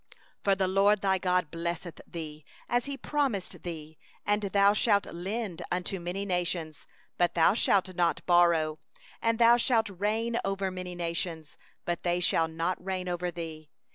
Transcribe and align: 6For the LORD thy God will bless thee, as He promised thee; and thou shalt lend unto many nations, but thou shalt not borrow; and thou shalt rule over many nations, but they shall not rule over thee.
6For 0.43 0.57
the 0.57 0.67
LORD 0.67 1.01
thy 1.01 1.19
God 1.19 1.53
will 1.53 1.61
bless 1.61 1.85
thee, 2.07 2.43
as 2.67 2.85
He 2.85 2.97
promised 2.97 3.61
thee; 3.61 3.99
and 4.25 4.41
thou 4.41 4.73
shalt 4.73 5.05
lend 5.05 5.61
unto 5.69 5.99
many 5.99 6.25
nations, 6.25 6.87
but 7.19 7.35
thou 7.35 7.53
shalt 7.53 7.93
not 7.93 8.25
borrow; 8.25 8.79
and 9.21 9.37
thou 9.37 9.57
shalt 9.57 9.89
rule 9.89 10.37
over 10.43 10.71
many 10.71 10.95
nations, 10.95 11.55
but 11.85 12.01
they 12.01 12.19
shall 12.19 12.47
not 12.47 12.83
rule 12.83 13.07
over 13.11 13.29
thee. 13.29 13.69